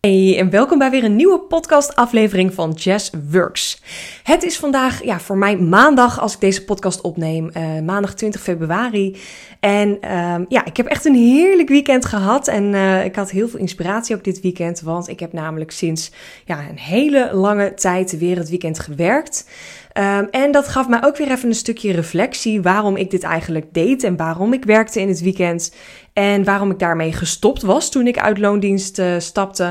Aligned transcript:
Hey, 0.00 0.38
en 0.38 0.50
welkom 0.50 0.78
bij 0.78 0.90
weer 0.90 1.04
een 1.04 1.16
nieuwe 1.16 1.40
podcast-aflevering 1.40 2.54
van 2.54 2.70
Jazz 2.70 3.10
Works. 3.30 3.82
Het 4.22 4.42
is 4.42 4.58
vandaag 4.58 5.04
ja, 5.04 5.20
voor 5.20 5.38
mij 5.38 5.56
maandag 5.56 6.20
als 6.20 6.34
ik 6.34 6.40
deze 6.40 6.64
podcast 6.64 7.00
opneem, 7.00 7.50
uh, 7.56 7.80
maandag 7.80 8.14
20 8.14 8.40
februari. 8.40 9.16
En 9.60 9.98
uh, 10.04 10.34
ja, 10.48 10.64
ik 10.64 10.76
heb 10.76 10.86
echt 10.86 11.04
een 11.04 11.14
heerlijk 11.14 11.68
weekend 11.68 12.04
gehad 12.04 12.48
en 12.48 12.72
uh, 12.72 13.04
ik 13.04 13.16
had 13.16 13.30
heel 13.30 13.48
veel 13.48 13.58
inspiratie 13.58 14.16
ook 14.16 14.24
dit 14.24 14.40
weekend, 14.40 14.80
want 14.80 15.08
ik 15.08 15.20
heb 15.20 15.32
namelijk 15.32 15.70
sinds 15.70 16.12
ja, 16.44 16.68
een 16.68 16.78
hele 16.78 17.30
lange 17.32 17.74
tijd 17.74 18.18
weer 18.18 18.36
het 18.36 18.48
weekend 18.48 18.78
gewerkt. 18.78 19.46
Um, 19.94 20.28
en 20.30 20.52
dat 20.52 20.68
gaf 20.68 20.88
mij 20.88 21.04
ook 21.04 21.16
weer 21.16 21.30
even 21.30 21.48
een 21.48 21.54
stukje 21.54 21.92
reflectie 21.92 22.62
waarom 22.62 22.96
ik 22.96 23.10
dit 23.10 23.22
eigenlijk 23.22 23.66
deed 23.72 24.04
en 24.04 24.16
waarom 24.16 24.52
ik 24.52 24.64
werkte 24.64 25.00
in 25.00 25.08
het 25.08 25.20
weekend. 25.20 25.74
En 26.12 26.44
waarom 26.44 26.70
ik 26.70 26.78
daarmee 26.78 27.12
gestopt 27.12 27.62
was 27.62 27.90
toen 27.90 28.06
ik 28.06 28.18
uit 28.18 28.38
loondienst 28.38 28.98
uh, 28.98 29.18
stapte. 29.18 29.64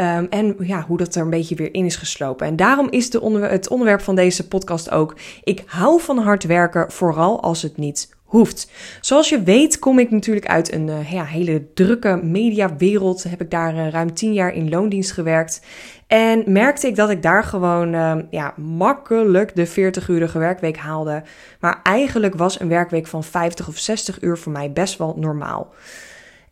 Um, 0.00 0.26
en 0.30 0.56
ja, 0.58 0.84
hoe 0.86 0.96
dat 0.96 1.14
er 1.14 1.22
een 1.22 1.30
beetje 1.30 1.54
weer 1.54 1.74
in 1.74 1.84
is 1.84 1.96
geslopen. 1.96 2.46
En 2.46 2.56
daarom 2.56 2.90
is 2.90 3.10
de 3.10 3.20
onder 3.20 3.50
het 3.50 3.68
onderwerp 3.68 4.00
van 4.00 4.14
deze 4.14 4.48
podcast 4.48 4.90
ook: 4.90 5.16
ik 5.42 5.62
hou 5.66 6.00
van 6.00 6.18
hard 6.18 6.44
werken, 6.44 6.92
vooral 6.92 7.42
als 7.42 7.62
het 7.62 7.76
niet 7.76 8.15
hoeft. 8.26 8.70
Zoals 9.00 9.28
je 9.28 9.42
weet 9.42 9.78
kom 9.78 9.98
ik 9.98 10.10
natuurlijk 10.10 10.46
uit 10.46 10.72
een 10.72 10.88
uh, 10.88 11.12
ja, 11.12 11.24
hele 11.24 11.72
drukke 11.74 12.20
mediawereld. 12.22 13.22
Heb 13.22 13.40
ik 13.40 13.50
daar 13.50 13.74
uh, 13.74 13.88
ruim 13.88 14.14
tien 14.14 14.32
jaar 14.32 14.54
in 14.54 14.68
loondienst 14.68 15.12
gewerkt. 15.12 15.60
En 16.06 16.42
merkte 16.46 16.86
ik 16.86 16.96
dat 16.96 17.10
ik 17.10 17.22
daar 17.22 17.44
gewoon 17.44 17.94
uh, 17.94 18.16
ja, 18.30 18.54
makkelijk 18.56 19.56
de 19.56 19.68
40-urige 19.68 20.38
werkweek 20.38 20.76
haalde. 20.76 21.22
Maar 21.60 21.80
eigenlijk 21.82 22.34
was 22.34 22.60
een 22.60 22.68
werkweek 22.68 23.06
van 23.06 23.24
50 23.24 23.68
of 23.68 23.78
60 23.78 24.22
uur 24.22 24.38
voor 24.38 24.52
mij 24.52 24.72
best 24.72 24.98
wel 24.98 25.14
normaal. 25.18 25.74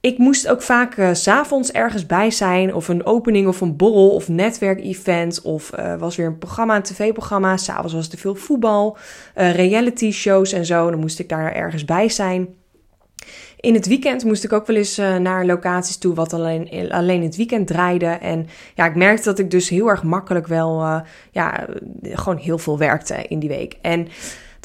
Ik 0.04 0.18
moest 0.18 0.48
ook 0.48 0.62
vaak 0.62 0.96
uh, 0.96 1.08
s'avonds 1.12 1.72
ergens 1.72 2.06
bij 2.06 2.30
zijn, 2.30 2.74
of 2.74 2.88
een 2.88 3.06
opening 3.06 3.46
of 3.46 3.60
een 3.60 3.76
borrel 3.76 4.10
of 4.10 4.28
netwerkevent, 4.28 5.42
of 5.42 5.70
uh, 5.78 5.96
was 5.96 6.16
weer 6.16 6.26
een 6.26 6.38
programma, 6.38 6.76
een 6.76 6.82
tv-programma. 6.82 7.56
S'avonds 7.56 7.92
was 7.92 8.08
er 8.08 8.18
veel 8.18 8.34
voetbal, 8.34 8.96
uh, 9.36 9.54
reality 9.54 10.10
shows 10.10 10.52
en 10.52 10.66
zo. 10.66 10.90
Dan 10.90 11.00
moest 11.00 11.18
ik 11.18 11.28
daar 11.28 11.52
ergens 11.52 11.84
bij 11.84 12.08
zijn. 12.08 12.48
In 13.60 13.74
het 13.74 13.86
weekend 13.86 14.24
moest 14.24 14.44
ik 14.44 14.52
ook 14.52 14.66
wel 14.66 14.76
eens 14.76 14.96
naar 14.96 15.46
locaties 15.46 15.96
toe 15.96 16.14
wat 16.14 16.32
alleen, 16.32 16.90
alleen 16.92 17.22
het 17.22 17.36
weekend 17.36 17.66
draaide. 17.66 18.06
En 18.06 18.46
ja, 18.74 18.86
ik 18.86 18.94
merkte 18.94 19.24
dat 19.24 19.38
ik 19.38 19.50
dus 19.50 19.68
heel 19.68 19.88
erg 19.88 20.02
makkelijk 20.02 20.46
wel, 20.46 21.02
ja, 21.30 21.66
gewoon 22.02 22.36
heel 22.36 22.58
veel 22.58 22.78
werkte 22.78 23.14
in 23.28 23.38
die 23.38 23.48
week. 23.48 23.76
En 23.82 24.08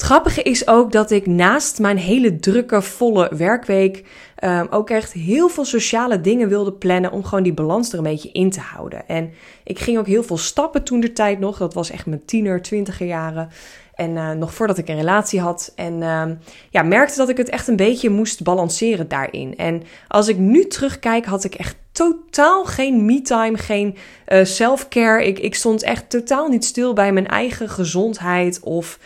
het 0.00 0.08
grappige 0.08 0.42
is 0.42 0.66
ook 0.66 0.92
dat 0.92 1.10
ik 1.10 1.26
naast 1.26 1.78
mijn 1.78 1.98
hele 1.98 2.36
drukke, 2.36 2.82
volle 2.82 3.30
werkweek 3.36 4.04
um, 4.44 4.66
ook 4.70 4.90
echt 4.90 5.12
heel 5.12 5.48
veel 5.48 5.64
sociale 5.64 6.20
dingen 6.20 6.48
wilde 6.48 6.72
plannen 6.72 7.12
om 7.12 7.24
gewoon 7.24 7.44
die 7.44 7.54
balans 7.54 7.92
er 7.92 7.98
een 7.98 8.04
beetje 8.04 8.32
in 8.32 8.50
te 8.50 8.60
houden. 8.60 9.08
En 9.08 9.30
ik 9.64 9.78
ging 9.78 9.98
ook 9.98 10.06
heel 10.06 10.22
veel 10.22 10.38
stappen 10.38 10.82
toen 10.82 11.00
de 11.00 11.12
tijd 11.12 11.38
nog. 11.38 11.58
Dat 11.58 11.74
was 11.74 11.90
echt 11.90 12.06
mijn 12.06 12.24
tiener, 12.24 12.62
twintiger 12.62 13.06
jaren. 13.06 13.48
En 13.94 14.10
uh, 14.10 14.30
nog 14.30 14.54
voordat 14.54 14.78
ik 14.78 14.88
een 14.88 14.96
relatie 14.96 15.40
had. 15.40 15.72
En 15.74 16.00
uh, 16.00 16.24
ja, 16.70 16.82
merkte 16.82 17.16
dat 17.16 17.28
ik 17.28 17.36
het 17.36 17.48
echt 17.48 17.68
een 17.68 17.76
beetje 17.76 18.10
moest 18.10 18.42
balanceren 18.42 19.08
daarin. 19.08 19.56
En 19.56 19.82
als 20.08 20.28
ik 20.28 20.38
nu 20.38 20.66
terugkijk, 20.66 21.24
had 21.24 21.44
ik 21.44 21.54
echt 21.54 21.76
totaal 21.92 22.64
geen 22.64 23.04
me-time, 23.04 23.58
geen 23.58 23.96
uh, 24.28 24.44
self-care. 24.44 25.26
Ik, 25.26 25.38
ik 25.38 25.54
stond 25.54 25.82
echt 25.82 26.10
totaal 26.10 26.48
niet 26.48 26.64
stil 26.64 26.92
bij 26.92 27.12
mijn 27.12 27.26
eigen 27.26 27.68
gezondheid 27.68 28.60
of 28.60 28.98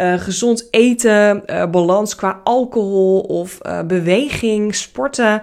uh, 0.00 0.18
gezond 0.18 0.68
eten, 0.70 1.42
uh, 1.46 1.70
balans 1.70 2.14
qua 2.14 2.40
alcohol 2.44 3.20
of 3.20 3.58
uh, 3.62 3.82
beweging, 3.82 4.74
sporten. 4.74 5.42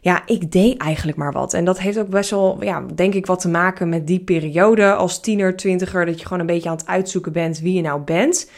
Ja, 0.00 0.22
ik 0.26 0.52
deed 0.52 0.80
eigenlijk 0.80 1.18
maar 1.18 1.32
wat. 1.32 1.54
En 1.54 1.64
dat 1.64 1.80
heeft 1.80 1.98
ook 1.98 2.08
best 2.08 2.30
wel, 2.30 2.56
ja, 2.60 2.84
denk 2.94 3.14
ik, 3.14 3.26
wat 3.26 3.40
te 3.40 3.48
maken 3.48 3.88
met 3.88 4.06
die 4.06 4.20
periode 4.20 4.94
als 4.94 5.20
tiener, 5.20 5.56
twintiger. 5.56 6.06
Dat 6.06 6.18
je 6.18 6.24
gewoon 6.24 6.40
een 6.40 6.46
beetje 6.46 6.68
aan 6.68 6.76
het 6.76 6.86
uitzoeken 6.86 7.32
bent 7.32 7.60
wie 7.60 7.74
je 7.74 7.82
nou 7.82 8.00
bent. 8.00 8.50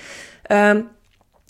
Um, 0.53 0.89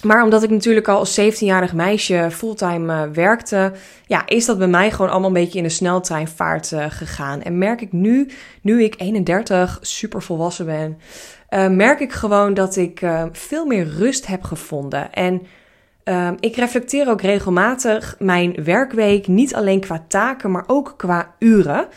maar 0.05 0.23
omdat 0.23 0.43
ik 0.43 0.51
natuurlijk 0.51 0.89
al 0.89 0.99
als 0.99 1.21
17-jarig 1.21 1.73
meisje 1.73 2.29
fulltime 2.31 3.07
uh, 3.07 3.13
werkte, 3.13 3.73
ja, 4.07 4.23
is 4.27 4.45
dat 4.45 4.59
bij 4.59 4.69
mij 4.69 4.91
gewoon 4.91 5.11
allemaal 5.11 5.29
een 5.29 5.35
beetje 5.35 5.59
in 5.59 5.65
de 5.65 5.71
sneltreinvaart 5.71 6.71
uh, 6.71 6.85
gegaan. 6.89 7.43
En 7.43 7.59
merk 7.59 7.81
ik 7.81 7.93
nu, 7.93 8.31
nu 8.63 8.83
ik 8.83 8.95
31, 8.99 9.79
super 9.81 10.23
volwassen 10.23 10.67
ben, 10.67 10.99
uh, 11.51 11.69
merk 11.69 12.01
ik 12.01 12.13
gewoon 12.13 12.55
dat 12.55 12.77
ik 12.77 13.07
veel 13.33 13.67
meer 13.67 13.89
rust 13.89 14.27
heb 14.27 14.43
gevonden. 14.43 15.13
En 15.13 15.43
ik 16.41 16.57
reflecteer 16.57 17.09
ook 17.09 17.21
regelmatig 17.21 18.17
mijn 18.19 18.65
werkweek, 18.65 19.27
niet 19.27 19.55
alleen 19.55 19.81
qua 19.81 20.05
taken, 20.09 20.51
maar 20.51 20.65
ook 20.67 20.95
qua 20.97 21.35
uren. 21.39 21.89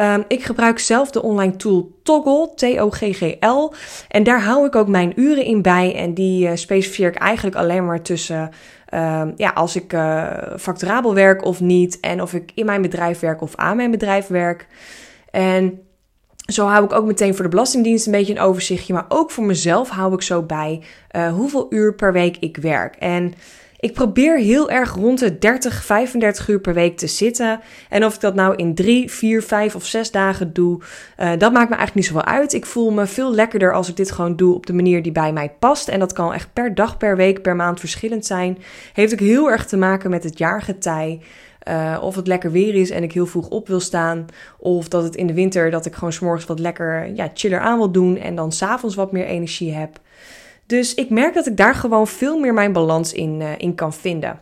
Um, 0.00 0.24
ik 0.28 0.44
gebruik 0.44 0.78
zelf 0.78 1.10
de 1.10 1.22
online 1.22 1.56
tool 1.56 1.98
Toggle, 2.02 2.50
T-O-G-G-L. 2.54 3.72
En 4.08 4.22
daar 4.22 4.42
hou 4.42 4.66
ik 4.66 4.74
ook 4.74 4.88
mijn 4.88 5.12
uren 5.20 5.44
in 5.44 5.62
bij. 5.62 5.94
En 5.94 6.14
die 6.14 6.46
uh, 6.46 6.50
specificeer 6.54 7.08
ik 7.08 7.14
eigenlijk 7.14 7.56
alleen 7.56 7.86
maar 7.86 8.02
tussen 8.02 8.50
um, 8.94 9.32
ja, 9.36 9.50
als 9.54 9.76
ik 9.76 9.92
uh, 9.92 10.32
facturabel 10.58 11.14
werk 11.14 11.44
of 11.44 11.60
niet. 11.60 12.00
En 12.00 12.22
of 12.22 12.34
ik 12.34 12.52
in 12.54 12.66
mijn 12.66 12.82
bedrijf 12.82 13.20
werk 13.20 13.40
of 13.40 13.56
aan 13.56 13.76
mijn 13.76 13.90
bedrijf 13.90 14.26
werk. 14.26 14.66
En 15.30 15.80
zo 16.52 16.66
hou 16.66 16.84
ik 16.84 16.92
ook 16.92 17.06
meteen 17.06 17.34
voor 17.34 17.44
de 17.44 17.50
Belastingdienst 17.50 18.06
een 18.06 18.12
beetje 18.12 18.32
een 18.34 18.40
overzichtje. 18.40 18.92
Maar 18.92 19.06
ook 19.08 19.30
voor 19.30 19.44
mezelf 19.44 19.88
hou 19.88 20.14
ik 20.14 20.22
zo 20.22 20.42
bij 20.42 20.82
uh, 21.16 21.32
hoeveel 21.32 21.66
uur 21.70 21.94
per 21.94 22.12
week 22.12 22.36
ik 22.36 22.56
werk. 22.56 22.96
En 22.96 23.34
ik 23.80 23.92
probeer 23.92 24.38
heel 24.38 24.70
erg 24.70 24.94
rond 24.94 25.18
de 25.18 25.38
30, 25.38 25.84
35 25.84 26.48
uur 26.48 26.60
per 26.60 26.74
week 26.74 26.96
te 26.96 27.06
zitten. 27.06 27.60
En 27.88 28.04
of 28.04 28.14
ik 28.14 28.20
dat 28.20 28.34
nou 28.34 28.56
in 28.56 28.74
3, 28.74 29.10
4, 29.10 29.42
5 29.42 29.74
of 29.74 29.84
6 29.84 30.10
dagen 30.10 30.52
doe, 30.52 30.80
uh, 31.20 31.30
dat 31.38 31.52
maakt 31.52 31.70
me 31.70 31.76
eigenlijk 31.76 31.94
niet 31.94 32.04
zoveel 32.04 32.24
uit. 32.24 32.52
Ik 32.52 32.66
voel 32.66 32.90
me 32.90 33.06
veel 33.06 33.34
lekkerder 33.34 33.72
als 33.72 33.88
ik 33.88 33.96
dit 33.96 34.10
gewoon 34.10 34.36
doe 34.36 34.54
op 34.54 34.66
de 34.66 34.72
manier 34.72 35.02
die 35.02 35.12
bij 35.12 35.32
mij 35.32 35.50
past. 35.58 35.88
En 35.88 35.98
dat 35.98 36.12
kan 36.12 36.32
echt 36.32 36.52
per 36.52 36.74
dag, 36.74 36.96
per 36.96 37.16
week, 37.16 37.42
per 37.42 37.56
maand 37.56 37.80
verschillend 37.80 38.26
zijn. 38.26 38.58
Heeft 38.92 39.12
ook 39.12 39.18
heel 39.18 39.50
erg 39.50 39.66
te 39.66 39.76
maken 39.76 40.10
met 40.10 40.24
het 40.24 40.38
jaargetij. 40.38 41.20
Uh, 41.68 41.98
of 42.00 42.14
het 42.14 42.26
lekker 42.26 42.50
weer 42.50 42.74
is 42.74 42.90
en 42.90 43.02
ik 43.02 43.12
heel 43.12 43.26
vroeg 43.26 43.48
op 43.48 43.68
wil 43.68 43.80
staan. 43.80 44.26
Of 44.58 44.88
dat 44.88 45.02
het 45.02 45.16
in 45.16 45.26
de 45.26 45.34
winter 45.34 45.70
dat 45.70 45.86
ik 45.86 45.94
gewoon 45.94 46.12
s'morgens 46.12 46.46
wat 46.46 46.58
lekker 46.58 47.14
ja, 47.14 47.30
chiller 47.34 47.60
aan 47.60 47.78
wil 47.78 47.90
doen. 47.90 48.16
En 48.16 48.34
dan 48.34 48.52
s'avonds 48.52 48.94
wat 48.94 49.12
meer 49.12 49.26
energie 49.26 49.72
heb. 49.72 50.00
Dus 50.68 50.94
ik 50.94 51.10
merk 51.10 51.34
dat 51.34 51.46
ik 51.46 51.56
daar 51.56 51.74
gewoon 51.74 52.06
veel 52.06 52.38
meer 52.38 52.54
mijn 52.54 52.72
balans 52.72 53.12
in, 53.12 53.40
uh, 53.40 53.48
in 53.56 53.74
kan 53.74 53.92
vinden. 53.92 54.40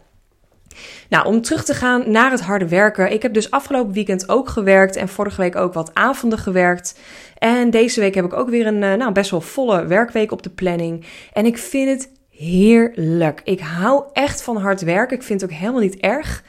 Nou, 1.08 1.26
om 1.26 1.42
terug 1.42 1.64
te 1.64 1.74
gaan 1.74 2.10
naar 2.10 2.30
het 2.30 2.40
harde 2.40 2.68
werken. 2.68 3.12
Ik 3.12 3.22
heb 3.22 3.34
dus 3.34 3.50
afgelopen 3.50 3.92
weekend 3.92 4.28
ook 4.28 4.48
gewerkt 4.48 4.96
en 4.96 5.08
vorige 5.08 5.40
week 5.40 5.56
ook 5.56 5.72
wat 5.72 5.94
avonden 5.94 6.38
gewerkt. 6.38 6.98
En 7.38 7.70
deze 7.70 8.00
week 8.00 8.14
heb 8.14 8.24
ik 8.24 8.32
ook 8.32 8.50
weer 8.50 8.66
een 8.66 8.82
uh, 8.82 8.94
nou, 8.94 9.12
best 9.12 9.30
wel 9.30 9.40
volle 9.40 9.86
werkweek 9.86 10.32
op 10.32 10.42
de 10.42 10.50
planning. 10.50 11.04
En 11.32 11.46
ik 11.46 11.58
vind 11.58 11.88
het 11.88 12.10
heerlijk. 12.36 13.40
Ik 13.44 13.60
hou 13.60 14.04
echt 14.12 14.42
van 14.42 14.56
hard 14.56 14.80
werken. 14.80 15.16
Ik 15.16 15.22
vind 15.22 15.40
het 15.40 15.50
ook 15.50 15.56
helemaal 15.56 15.80
niet 15.80 15.96
erg. 15.96 16.44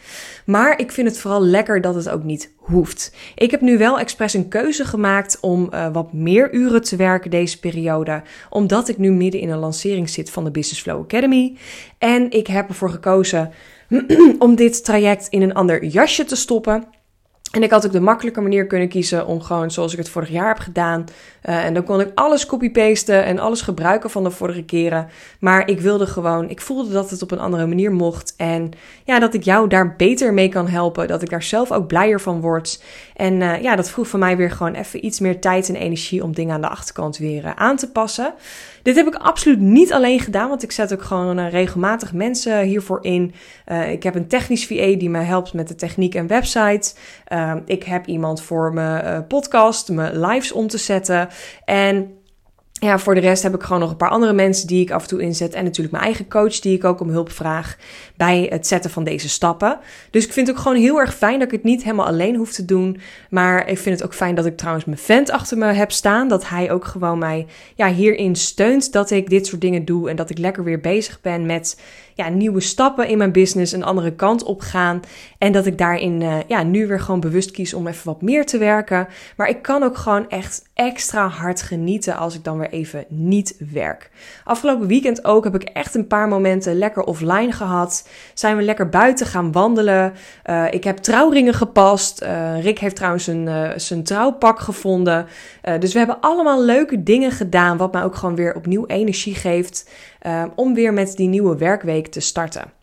Maar 0.46 0.80
ik 0.80 0.92
vind 0.92 1.08
het 1.08 1.20
vooral 1.20 1.42
lekker 1.42 1.82
dat 1.82 1.96
het 1.96 2.10
ook 2.10 2.24
niet 2.24 2.54
hoeft. 2.58 3.16
Ik 3.36 3.52
heb 3.52 3.62
nu 3.62 3.78
wel 3.78 4.00
expres 4.00 4.34
een 4.34 4.48
keuze 4.48 4.86
gemaakt 4.86 5.38
om 5.42 5.70
uh, 5.74 5.88
wat 5.94 6.14
meer 6.14 6.54
uren 6.54 6.82
te 6.82 6.96
werken 6.96 7.30
deze 7.30 7.60
periode. 7.60 8.22
Omdat 8.50 8.90
ik 8.90 8.98
nu 8.98 9.12
midden 9.12 9.42
in 9.42 9.50
een 9.50 9.58
lancering 9.58 10.10
zit 10.10 10.30
van 10.30 10.44
de 10.44 10.52
Business 10.52 10.82
Flow 10.82 11.02
Academy. 11.02 11.58
En 11.98 12.32
ik 12.32 12.48
heb 12.48 12.68
ervoor 12.68 12.90
gekozen 12.90 13.52
om 14.40 14.56
dit 14.56 14.84
traject 14.84 15.28
in 15.30 15.42
een 15.42 15.54
ander 15.54 15.86
jasje 15.86 16.26
te 16.26 16.36
stoppen. 16.36 16.84
En 17.52 17.64
ik 17.64 17.72
had 17.72 17.86
ook 17.86 17.92
de 17.92 18.00
makkelijke 18.00 18.42
manier 18.42 18.68
kunnen 18.68 18.88
kiezen 18.88 19.28
om 19.28 19.42
gewoon 19.42 19.72
zoals 19.72 19.92
ik 19.92 19.98
het 19.98 20.10
vorig 20.10 20.30
jaar 20.30 20.48
heb 20.48 20.60
gedaan. 20.60 21.06
Uh, 21.44 21.66
en 21.66 21.74
dan 21.74 21.84
kon 21.84 22.00
ik 22.00 22.12
alles 22.16 22.46
copy-pasten 22.46 23.26
en 23.26 23.40
alles 23.40 23.62
gebruiken 23.62 24.10
van 24.10 24.24
de 24.24 24.32
vorige 24.32 24.64
keren. 24.64 25.08
Maar 25.40 25.68
ik 25.68 25.80
wilde 25.80 26.08
gewoon, 26.08 26.50
ik 26.50 26.62
voelde 26.62 26.92
dat 26.92 27.10
het 27.10 27.22
op 27.22 27.32
een 27.32 27.40
andere 27.40 27.68
manier 27.68 27.92
mocht. 27.92 28.34
En 28.38 28.72
ja, 29.04 29.20
dat 29.20 29.34
ik 29.34 29.44
jou 29.44 29.68
daar 29.70 29.96
beter 29.96 30.34
mee 30.34 30.50
kan 30.50 30.68
helpen. 30.68 31.08
Dat 31.08 31.22
ik 31.22 31.30
daar 31.30 31.44
zelf 31.44 31.72
ook 31.72 31.88
blijer 31.88 32.22
van 32.22 32.42
word. 32.42 32.84
En 33.16 33.34
uh, 33.34 33.62
ja, 33.62 33.76
dat 33.76 33.90
vroeg 33.90 34.08
van 34.08 34.20
mij 34.20 34.38
weer 34.38 34.52
gewoon 34.52 34.74
even 34.74 35.06
iets 35.06 35.20
meer 35.20 35.40
tijd 35.40 35.70
en 35.70 35.76
energie 35.76 36.24
om 36.24 36.34
dingen 36.34 36.56
aan 36.56 36.62
de 36.62 36.70
achterkant 36.70 37.18
weer 37.18 37.44
uh, 37.44 37.52
aan 37.56 37.78
te 37.78 37.92
passen. 37.92 38.34
Dit 38.88 38.96
heb 38.96 39.08
ik 39.08 39.16
absoluut 39.16 39.60
niet 39.60 39.94
alleen 39.94 40.20
gedaan, 40.20 40.50
want 40.50 40.64
ik 40.64 40.72
zet 40.72 40.94
ook 40.94 41.04
gewoon 41.04 41.40
uh, 41.40 41.50
regelmatig 41.50 42.14
mensen 42.14 42.62
hiervoor 42.62 43.00
in. 43.02 43.34
Uh, 43.66 43.92
ik 43.92 44.04
heb 44.04 44.16
een 44.16 44.28
technisch 44.28 44.66
VA 44.66 44.76
die 44.98 45.10
mij 45.10 45.24
helpt 45.24 45.54
met 45.54 45.68
de 45.68 45.76
techniek 45.76 46.16
en 46.16 46.28
website. 46.28 46.94
Uh, 47.34 47.54
ik 47.66 47.84
heb 47.84 48.06
iemand 48.06 48.42
voor 48.42 48.74
mijn 48.74 49.28
podcast, 49.28 49.90
mijn 49.90 50.20
lives 50.20 50.52
om 50.52 50.68
te 50.68 50.78
zetten. 50.78 51.28
En 51.66 52.17
ja, 52.80 53.00
voor 53.00 53.14
de 53.14 53.20
rest 53.20 53.44
heb 53.44 53.56
ik 53.56 53.64
gewoon 53.64 53.80
nog 53.80 53.90
een 53.90 53.98
paar 53.98 54.10
andere 54.10 54.34
mensen 54.34 54.68
die 54.68 54.82
ik 54.82 54.92
af 54.92 55.02
en 55.02 55.08
toe 55.08 55.22
inzet. 55.22 55.54
En 55.54 55.64
natuurlijk 55.64 55.92
mijn 55.92 56.06
eigen 56.06 56.28
coach 56.28 56.60
die 56.60 56.76
ik 56.76 56.84
ook 56.84 57.00
om 57.00 57.10
hulp 57.10 57.32
vraag 57.32 57.78
bij 58.16 58.48
het 58.50 58.68
zetten 58.68 58.92
van 58.92 59.04
deze 59.04 59.30
stappen. 59.30 59.80
Dus 60.12 60.26
ik 60.26 60.34
vind 60.34 60.48
het 60.48 60.56
ook 60.56 60.62
gewoon 60.62 60.78
heel 60.78 61.00
erg 61.00 61.16
fijn 61.16 61.40
dat 61.40 61.48
ik 61.48 61.54
het 61.54 61.64
niet 61.64 61.84
helemaal 61.84 62.06
alleen 62.06 62.36
hoef 62.36 62.52
te 62.52 62.66
doen. 62.66 63.00
Maar 63.30 63.70
ik 63.70 63.78
vind 63.78 63.96
het 63.96 64.08
ook 64.08 64.14
fijn 64.14 64.36
dat 64.36 64.46
ik 64.46 64.58
trouwens 64.58 64.86
mijn 64.86 64.98
vent 64.98 65.32
achter 65.32 65.58
me 65.58 65.66
heb 65.66 65.92
staan. 65.92 66.28
Dat 66.28 66.50
hij 66.50 66.72
ook 66.72 66.86
gewoon 66.86 67.20
mij 67.20 67.46
ja, 67.76 67.94
hierin 67.94 68.36
steunt 68.36 68.92
dat 68.92 69.12
ik 69.12 69.30
dit 69.30 69.48
soort 69.48 69.62
dingen 69.62 69.86
doe. 69.86 70.10
En 70.10 70.16
dat 70.16 70.30
ik 70.30 70.38
lekker 70.38 70.64
weer 70.64 70.80
bezig 70.80 71.22
ben 71.22 71.46
met 71.46 71.78
ja, 72.14 72.30
nieuwe 72.30 72.60
stappen 72.60 73.08
in 73.08 73.18
mijn 73.18 73.32
business 73.32 73.72
een 73.72 73.84
andere 73.84 74.14
kant 74.16 74.44
op 74.44 74.62
gaan. 74.62 75.00
En 75.38 75.52
dat 75.52 75.66
ik 75.66 75.78
daarin 75.78 76.22
uh, 76.22 76.38
ja, 76.48 76.64
nu 76.64 76.88
weer 76.88 77.00
gewoon 77.00 77.20
bewust 77.20 77.52
kies 77.52 77.74
om 77.74 77.88
even 77.88 78.06
wat 78.06 78.22
meer 78.22 78.46
te 78.46 78.58
werken. 78.58 79.08
Maar 79.36 79.50
ik 79.50 79.62
kan 79.62 79.84
ook 79.84 79.98
gewoon 79.98 80.30
echt 80.30 80.70
extra 80.74 81.28
hard 81.28 81.62
genieten 81.62 82.16
als 82.16 82.36
ik 82.36 82.44
dan 82.44 82.58
weer 82.58 82.67
even 82.70 83.06
niet 83.08 83.56
werk. 83.72 84.10
Afgelopen 84.44 84.88
weekend 84.88 85.26
ook 85.26 85.44
heb 85.44 85.56
ik 85.56 85.64
echt 85.64 85.96
een 85.96 86.08
paar 86.08 86.28
momenten 86.28 86.78
lekker 86.78 87.04
offline 87.04 87.52
gehad. 87.52 88.08
Zijn 88.34 88.58
we 88.58 88.64
lekker 88.64 88.90
buiten 88.90 89.26
gaan 89.26 89.52
wandelen. 89.52 90.14
Uh, 90.46 90.66
ik 90.70 90.84
heb 90.84 90.98
trouwringen 90.98 91.54
gepast. 91.54 92.24
Uh, 92.24 92.64
Rick 92.64 92.80
heeft 92.80 92.96
trouwens 92.96 93.28
een, 93.28 93.74
zijn 93.76 94.04
trouwpak 94.04 94.60
gevonden. 94.60 95.26
dus 95.80 95.94
we 95.94 95.98
hebben 95.98 96.20
allemaal 96.20 96.64
leuke 96.64 97.04
dingen 97.04 97.32
gedaan. 97.32 97.78
Wat 97.78 97.94
mij 97.94 98.04
ook 98.04 98.16
gewoon 98.16 98.36
weer 98.36 98.56
opnieuw 98.56 98.86
energie 98.86 99.36
geeft. 99.36 99.90
om 100.56 100.74
weer 100.74 100.94
met 100.94 101.16
die 101.16 101.28
nieuwe 101.28 101.58
werkweek 101.58 102.08
te 102.08 102.20
starten. 102.20 102.76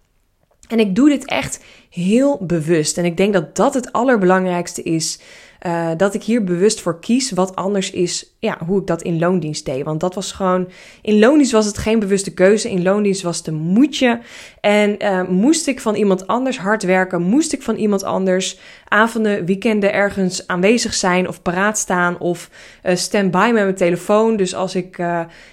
En 0.69 0.81
ik 0.81 0.95
doe 0.95 1.09
dit 1.09 1.25
echt 1.25 1.65
heel 1.91 2.39
bewust. 2.41 2.99
En 2.99 3.05
ik 3.05 3.17
denk 3.17 3.33
dat 3.33 3.57
dat 3.57 3.75
het 3.75 3.93
allerbelangrijkste 3.93 4.83
is. 4.83 5.21
Uh, 5.67 5.91
dat 5.97 6.15
ik 6.15 6.23
hier 6.23 6.45
bewust 6.45 6.81
voor 6.81 7.01
kies, 7.01 7.31
wat 7.31 7.57
anders 7.57 7.91
is 7.91 8.35
ja, 8.39 8.59
hoe 8.67 8.81
ik 8.81 8.87
dat 8.87 9.03
in 9.03 9.19
loondienst 9.19 9.65
deed. 9.65 9.85
Want 9.85 10.01
dat 10.01 10.15
was 10.15 10.33
gewoon, 10.33 10.69
in 11.03 11.19
loondienst 11.19 11.53
was 11.53 11.67
het 11.67 11.79
geen 11.79 11.99
bewuste 11.99 12.35
keuze, 12.35 12.71
in 12.71 12.83
loondienst 12.83 13.23
was 13.23 13.39
het 13.39 13.47
een 13.47 13.55
moetje. 13.55 14.21
En 14.61 15.05
uh, 15.05 15.29
moest 15.29 15.67
ik 15.67 15.81
van 15.81 15.95
iemand 15.95 16.27
anders 16.27 16.59
hard 16.59 16.83
werken, 16.83 17.23
moest 17.23 17.53
ik 17.53 17.63
van 17.63 17.77
iemand 17.77 18.03
anders 18.03 18.59
avonden, 18.89 19.45
weekenden 19.45 19.93
ergens 19.93 20.47
aanwezig 20.47 20.95
zijn 20.95 21.29
of 21.29 21.43
paraat 21.43 21.79
staan 21.79 22.19
of 22.19 22.51
uh, 22.83 22.95
stand-by 22.95 23.51
met 23.53 23.63
mijn 23.63 23.75
telefoon. 23.75 24.37
Dus 24.37 24.55
als 24.55 24.75
ik 24.75 24.97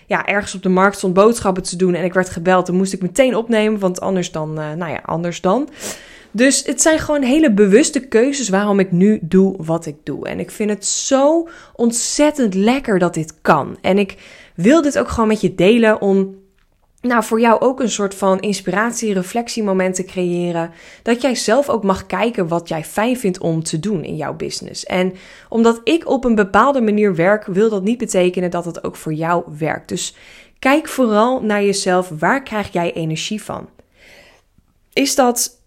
ja, 0.06 0.26
ergens 0.26 0.56
op 0.56 0.64
de 0.64 0.70
markt 0.70 0.98
stond 0.98 1.14
boodschappen 1.14 1.64
te 1.64 1.76
doen 1.76 1.94
en 1.94 2.04
ik 2.04 2.14
werd 2.14 2.30
gebeld, 2.30 2.66
dan 2.66 2.76
moest 2.76 2.94
ik 2.94 3.02
meteen 3.02 3.36
opnemen, 3.36 3.80
want 3.80 4.02
anders 4.02 4.32
dan, 4.32 4.54
nou 4.54 4.92
ja, 4.92 5.02
anders 5.06 5.42
dan. 5.42 5.70
Dus 6.32 6.64
het 6.66 6.82
zijn 6.82 7.00
gewoon 7.00 7.22
hele 7.22 7.54
bewuste 7.54 8.00
keuzes 8.00 8.50
waarom 8.50 8.80
ik 8.80 8.92
nu 8.92 9.20
doe 9.22 9.56
wat 9.64 9.86
ik 9.86 9.96
doe. 10.04 10.28
En 10.28 10.40
ik 10.40 10.52
vind 10.52 10.70
het 10.70 10.86
zo 10.86 11.48
ontzettend 11.76 12.54
lekker 12.54 13.00
dat 13.00 13.14
dit 13.14 13.42
kan. 13.42 13.78
En 13.82 13.98
ik 13.98 14.18
wil 14.56 14.82
dit 14.82 15.00
ook 15.00 15.10
gewoon 15.10 15.28
met 15.28 15.42
je 15.42 15.56
delen 15.56 16.02
om 16.02 16.40
nou, 17.02 17.24
voor 17.24 17.40
jou 17.40 17.62
ook 17.62 17.80
een 17.80 17.90
soort 17.90 18.16
van 18.16 18.40
inspiratie, 18.40 19.14
reflectiemoment 19.14 19.96
te 19.96 20.04
creëren. 20.04 20.72
Dat 21.04 21.22
jij 21.22 21.36
zelf 21.36 21.70
ook 21.70 21.84
mag 21.84 22.06
kijken 22.06 22.48
wat 22.48 22.68
jij 22.70 22.84
fijn 22.84 23.18
vindt 23.18 23.40
om 23.40 23.64
te 23.64 23.80
doen 23.80 24.04
in 24.04 24.16
jouw 24.16 24.34
business. 24.34 24.86
En 24.86 25.14
omdat 25.50 25.82
ik 25.84 26.10
op 26.10 26.24
een 26.24 26.36
bepaalde 26.36 26.82
manier 26.82 27.16
werk, 27.16 27.46
wil 27.46 27.70
dat 27.70 27.84
niet 27.84 27.98
betekenen 27.98 28.52
dat 28.52 28.66
het 28.66 28.84
ook 28.84 28.96
voor 28.96 29.14
jou 29.14 29.44
werkt. 29.58 29.90
Dus 29.90 30.16
kijk 30.60 30.88
vooral 30.88 31.42
naar 31.42 31.64
jezelf. 31.64 32.12
Waar 32.20 32.44
krijg 32.44 32.72
jij 32.72 32.94
energie 32.94 33.44
van? 33.44 33.70
Is 34.94 35.16
dat 35.16 35.61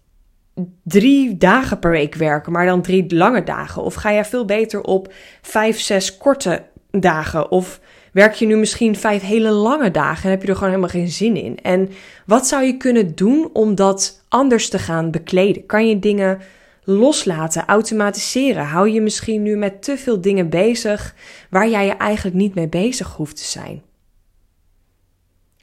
drie 0.83 1.37
dagen 1.37 1.79
per 1.79 1.91
week 1.91 2.15
werken, 2.15 2.51
maar 2.51 2.65
dan 2.65 2.81
drie 2.81 3.15
lange 3.15 3.43
dagen? 3.43 3.83
Of 3.83 3.93
ga 3.93 4.13
jij 4.13 4.25
veel 4.25 4.45
beter 4.45 4.81
op 4.81 5.13
vijf, 5.41 5.79
zes 5.79 6.17
korte 6.17 6.63
dagen? 6.91 7.51
Of 7.51 7.79
werk 8.11 8.33
je 8.33 8.45
nu 8.45 8.55
misschien 8.55 8.95
vijf 8.95 9.21
hele 9.21 9.49
lange 9.49 9.91
dagen 9.91 10.23
en 10.23 10.29
heb 10.29 10.41
je 10.41 10.47
er 10.47 10.53
gewoon 10.53 10.69
helemaal 10.69 10.89
geen 10.89 11.07
zin 11.07 11.35
in? 11.35 11.59
En 11.61 11.89
wat 12.25 12.47
zou 12.47 12.63
je 12.63 12.77
kunnen 12.77 13.15
doen 13.15 13.49
om 13.53 13.75
dat 13.75 14.21
anders 14.29 14.69
te 14.69 14.79
gaan 14.79 15.11
bekleden? 15.11 15.65
Kan 15.65 15.87
je 15.87 15.99
dingen 15.99 16.39
loslaten, 16.83 17.65
automatiseren? 17.65 18.65
Hou 18.65 18.89
je 18.89 19.01
misschien 19.01 19.41
nu 19.41 19.55
met 19.55 19.83
te 19.83 19.97
veel 19.97 20.21
dingen 20.21 20.49
bezig 20.49 21.15
waar 21.49 21.69
jij 21.69 21.85
je 21.85 21.93
eigenlijk 21.93 22.35
niet 22.35 22.55
mee 22.55 22.69
bezig 22.69 23.13
hoeft 23.15 23.37
te 23.37 23.43
zijn? 23.43 23.81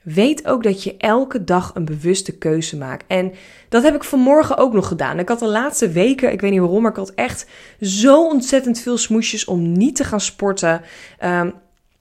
Weet 0.03 0.47
ook 0.47 0.63
dat 0.63 0.83
je 0.83 0.97
elke 0.97 1.45
dag 1.45 1.71
een 1.75 1.85
bewuste 1.85 2.39
keuze 2.39 2.77
maakt. 2.77 3.05
En 3.07 3.33
dat 3.69 3.83
heb 3.83 3.95
ik 3.95 4.05
vanmorgen 4.05 4.57
ook 4.57 4.73
nog 4.73 4.89
gedaan. 4.89 5.19
Ik 5.19 5.29
had 5.29 5.39
de 5.39 5.47
laatste 5.49 5.91
weken, 5.91 6.33
ik 6.33 6.41
weet 6.41 6.51
niet 6.51 6.61
waarom, 6.61 6.83
maar 6.83 6.91
ik 6.91 6.97
had 6.97 7.13
echt 7.15 7.47
zo 7.81 8.27
ontzettend 8.27 8.81
veel 8.81 8.97
smoesjes 8.97 9.45
om 9.45 9.73
niet 9.73 9.97
te 9.97 10.05
gaan 10.05 10.21
sporten. 10.21 10.83
Um, 11.25 11.53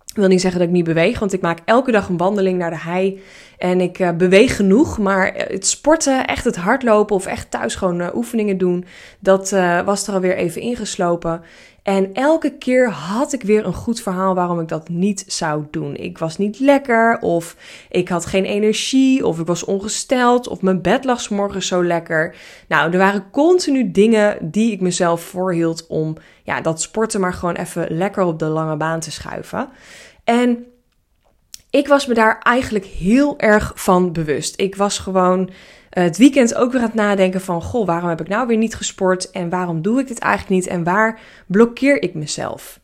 ik 0.06 0.18
wil 0.18 0.28
niet 0.28 0.42
zeggen 0.42 0.60
dat 0.60 0.70
ik 0.70 0.76
niet 0.76 0.86
beweeg, 0.86 1.20
want 1.20 1.34
ik 1.34 1.42
maak 1.42 1.60
elke 1.66 1.92
dag 1.92 2.10
een 2.10 2.18
wandeling 2.18 2.58
naar 2.58 2.70
de 2.70 2.78
hei. 2.80 3.22
En 3.58 3.82
ik 3.82 4.00
uh, 4.00 4.12
beweeg 4.12 4.56
genoeg, 4.56 4.98
maar 4.98 5.34
het 5.34 5.68
sporten, 5.68 6.28
echt 6.28 6.46
het 6.46 6.56
hardlopen 6.56 7.16
of 7.16 7.26
echt 7.26 7.52
thuis 7.52 7.76
gewoon 7.76 8.02
uh, 8.02 8.08
oefeningen 8.14 8.58
doen, 8.58 8.86
dat 9.20 9.50
was 9.86 10.08
er 10.08 10.14
alweer 10.14 10.36
even 10.36 10.62
ingeslopen. 10.62 11.42
En 11.84 12.14
elke 12.14 12.58
keer 12.58 12.90
had 12.90 13.34
ik 13.34 13.44
weer 13.44 13.66
een 13.66 13.74
goed 13.74 14.02
verhaal 14.02 14.36
waarom 14.36 14.60
ik 14.60 14.68
dat 14.68 14.90
niet 14.90 15.24
zou 15.28 15.66
doen. 15.72 15.96
Ik 15.96 16.18
was 16.18 16.38
niet 16.38 16.60
lekker, 16.60 17.20
of 17.20 17.56
ik 17.90 18.10
had 18.10 18.26
geen 18.26 18.46
energie, 18.46 19.26
of 19.26 19.40
ik 19.40 19.46
was 19.46 19.64
ongesteld, 19.64 20.48
of 20.48 20.62
mijn 20.62 20.82
bed 20.82 21.04
lag 21.06 21.30
morgen 21.30 21.64
zo 21.64 21.84
lekker. 21.84 22.36
Nou, 22.68 22.92
er 22.92 22.98
waren 22.98 23.30
continu 23.32 23.92
dingen 23.92 24.52
die 24.52 24.72
ik 24.72 24.82
mezelf 24.82 25.22
voorhield 25.22 25.88
om 25.88 26.18
ja, 26.44 26.62
dat 26.62 26.82
sporten 26.82 27.20
maar 27.22 27.34
gewoon 27.34 27.56
even 27.56 27.88
lekker 27.90 28.24
op 28.24 28.40
de 28.40 28.46
lange 28.46 28.76
baan 28.76 29.00
te 29.00 29.12
schuiven. 29.12 29.70
En 30.24 30.66
ik 31.70 31.88
was 31.88 32.06
me 32.06 32.14
daar 32.14 32.40
eigenlijk 32.40 32.86
heel 32.86 33.40
erg 33.40 33.72
van 33.76 34.12
bewust. 34.12 34.60
Ik 34.60 34.76
was 34.76 35.00
gewoon 35.00 35.50
het 35.92 36.18
weekend 36.18 36.56
ook 36.56 36.72
weer 36.72 36.82
aan 36.82 36.88
het 36.88 36.96
nadenken 36.96 37.42
van, 37.42 37.62
goh, 37.62 37.86
waarom 37.86 38.10
heb 38.10 38.22
ik 38.22 38.28
nou 38.28 38.48
weer 38.48 38.58
niet 38.58 38.76
gesport 38.76 39.32
en 39.32 39.50
waarom 39.50 39.82
doe 39.82 40.00
ik 40.00 40.08
dit 40.08 40.20
eigenlijk 40.20 40.62
niet 40.62 40.68
en 40.68 40.84
waar 40.84 41.20
blokkeer 41.46 42.04
ik 42.04 42.14
mezelf? 42.14 42.80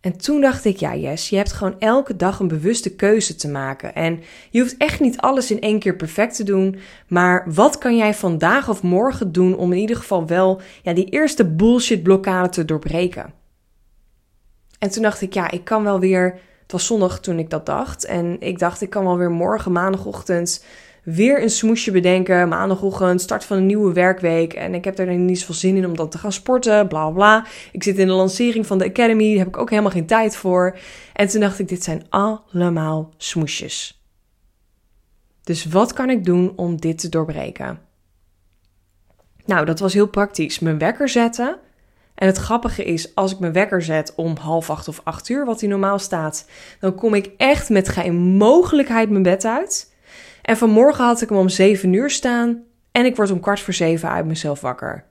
En 0.00 0.16
toen 0.16 0.40
dacht 0.40 0.64
ik, 0.64 0.76
ja, 0.76 0.94
Yes, 0.94 1.28
je 1.28 1.36
hebt 1.36 1.52
gewoon 1.52 1.76
elke 1.78 2.16
dag 2.16 2.38
een 2.38 2.48
bewuste 2.48 2.94
keuze 2.94 3.34
te 3.34 3.48
maken. 3.48 3.94
En 3.94 4.22
je 4.50 4.60
hoeft 4.60 4.76
echt 4.76 5.00
niet 5.00 5.20
alles 5.20 5.50
in 5.50 5.60
één 5.60 5.78
keer 5.78 5.96
perfect 5.96 6.36
te 6.36 6.44
doen. 6.44 6.78
Maar 7.08 7.44
wat 7.54 7.78
kan 7.78 7.96
jij 7.96 8.14
vandaag 8.14 8.68
of 8.68 8.82
morgen 8.82 9.32
doen 9.32 9.56
om 9.56 9.72
in 9.72 9.78
ieder 9.78 9.96
geval 9.96 10.26
wel 10.26 10.60
ja, 10.82 10.92
die 10.92 11.10
eerste 11.10 11.46
bullshit 11.46 12.02
blokkade 12.02 12.48
te 12.48 12.64
doorbreken? 12.64 13.32
En 14.78 14.90
toen 14.90 15.02
dacht 15.02 15.20
ik, 15.20 15.34
ja, 15.34 15.50
ik 15.50 15.64
kan 15.64 15.84
wel 15.84 16.00
weer. 16.00 16.38
Het 16.62 16.72
was 16.72 16.86
zondag 16.86 17.20
toen 17.20 17.38
ik 17.38 17.50
dat 17.50 17.66
dacht. 17.66 18.04
En 18.04 18.36
ik 18.40 18.58
dacht, 18.58 18.80
ik 18.80 18.90
kan 18.90 19.04
wel 19.04 19.16
weer 19.16 19.30
morgen, 19.30 19.72
maandagochtend 19.72 20.64
weer 21.14 21.42
een 21.42 21.50
smoesje 21.50 21.90
bedenken. 21.90 22.48
Maandagochtend, 22.48 23.20
start 23.20 23.44
van 23.44 23.56
een 23.56 23.66
nieuwe 23.66 23.92
werkweek. 23.92 24.52
En 24.52 24.74
ik 24.74 24.84
heb 24.84 24.98
er 24.98 25.16
niet 25.16 25.38
zoveel 25.38 25.54
zin 25.54 25.76
in 25.76 25.86
om 25.86 25.96
dan 25.96 26.08
te 26.08 26.18
gaan 26.18 26.32
sporten, 26.32 26.88
bla 26.88 27.10
bla. 27.10 27.46
Ik 27.72 27.82
zit 27.82 27.98
in 27.98 28.06
de 28.06 28.12
lancering 28.12 28.66
van 28.66 28.78
de 28.78 28.84
Academy, 28.84 29.28
daar 29.28 29.38
heb 29.38 29.46
ik 29.46 29.58
ook 29.58 29.70
helemaal 29.70 29.90
geen 29.90 30.06
tijd 30.06 30.36
voor. 30.36 30.78
En 31.12 31.28
toen 31.28 31.40
dacht 31.40 31.58
ik, 31.58 31.68
dit 31.68 31.84
zijn 31.84 32.06
allemaal 32.08 33.12
smoesjes. 33.16 34.02
Dus 35.42 35.64
wat 35.64 35.92
kan 35.92 36.10
ik 36.10 36.24
doen 36.24 36.52
om 36.56 36.80
dit 36.80 36.98
te 36.98 37.08
doorbreken? 37.08 37.78
Nou, 39.44 39.64
dat 39.64 39.78
was 39.78 39.94
heel 39.94 40.08
praktisch. 40.08 40.58
Mijn 40.58 40.78
wekker 40.78 41.08
zetten. 41.08 41.58
En 42.14 42.26
het 42.26 42.36
grappige 42.36 42.84
is, 42.84 43.14
als 43.14 43.32
ik 43.32 43.38
mijn 43.38 43.52
wekker 43.52 43.82
zet 43.82 44.12
om 44.16 44.36
half 44.36 44.70
acht 44.70 44.88
of 44.88 45.00
acht 45.04 45.28
uur, 45.28 45.44
wat 45.44 45.58
die 45.58 45.68
normaal 45.68 45.98
staat, 45.98 46.48
dan 46.80 46.94
kom 46.94 47.14
ik 47.14 47.30
echt 47.36 47.68
met 47.68 47.88
geen 47.88 48.16
mogelijkheid 48.16 49.10
mijn 49.10 49.22
bed 49.22 49.44
uit. 49.44 49.87
En 50.48 50.56
vanmorgen 50.56 51.04
had 51.04 51.20
ik 51.20 51.28
hem 51.28 51.38
om 51.38 51.48
7 51.48 51.92
uur 51.92 52.10
staan 52.10 52.64
en 52.92 53.04
ik 53.04 53.16
word 53.16 53.30
om 53.30 53.40
kwart 53.40 53.60
voor 53.60 53.74
zeven 53.74 54.10
uit 54.10 54.26
mezelf 54.26 54.60
wakker. 54.60 55.04